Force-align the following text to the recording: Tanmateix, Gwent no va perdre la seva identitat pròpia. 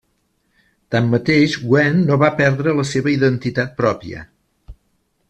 Tanmateix, 0.95 1.57
Gwent 1.67 2.01
no 2.07 2.17
va 2.25 2.31
perdre 2.41 2.73
la 2.79 2.87
seva 2.95 3.13
identitat 3.17 3.77
pròpia. 3.83 4.25